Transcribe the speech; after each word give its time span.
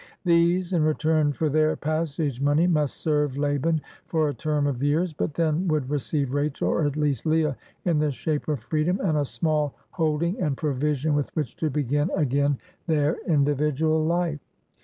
These, 0.25 0.73
in 0.73 0.83
return 0.83 1.31
for 1.31 1.47
their 1.47 1.75
passage 1.75 2.41
money, 2.41 2.65
must 2.65 2.97
serve 2.97 3.37
Laban 3.37 3.81
for 4.07 4.27
a 4.29 4.33
term 4.33 4.65
of 4.65 4.81
years, 4.81 5.13
but 5.13 5.35
then 5.35 5.67
would 5.67 5.91
receive 5.91 6.33
Rachel, 6.33 6.69
or 6.69 6.87
at 6.87 6.95
least 6.97 7.23
Leah, 7.27 7.55
in 7.85 7.99
the 7.99 8.11
shape 8.11 8.47
of 8.47 8.61
freedom 8.61 8.99
and 9.03 9.15
a 9.19 9.25
small 9.25 9.75
hold 9.91 10.23
ing 10.23 10.41
and 10.41 10.57
provision 10.57 11.13
with 11.13 11.29
which 11.35 11.55
to 11.57 11.69
begin 11.69 12.09
again 12.15 12.57
their 12.87 13.11
BOYAL 13.13 13.13
GOVERNMENT 13.13 13.27
118 13.27 13.35
individual 13.35 14.03
life. 14.03 14.39